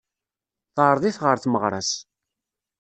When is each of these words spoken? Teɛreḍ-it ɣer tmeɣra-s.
Teɛreḍ-it 0.75 1.17
ɣer 1.23 1.37
tmeɣra-s. 1.37 1.91